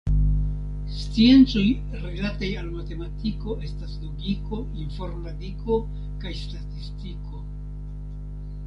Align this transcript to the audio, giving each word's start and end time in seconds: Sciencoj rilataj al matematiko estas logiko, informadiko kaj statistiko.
Sciencoj 1.01 1.65
rilataj 2.05 2.49
al 2.63 2.71
matematiko 2.77 3.59
estas 3.69 3.95
logiko, 4.07 4.63
informadiko 4.87 5.79
kaj 6.25 6.37
statistiko. 6.43 7.47